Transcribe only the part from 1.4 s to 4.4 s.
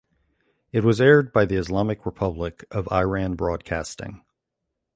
the Islamic Republic of Iran Broadcasting.